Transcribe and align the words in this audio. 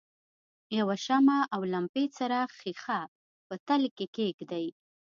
یوه 0.77 0.95
شمع 1.05 1.39
او 1.55 1.61
لمپې 1.73 2.03
څراغ 2.15 2.49
ښيښه 2.59 2.99
په 3.47 3.55
تلې 3.67 3.89
کې 3.97 4.05
کیږدئ. 4.15 4.67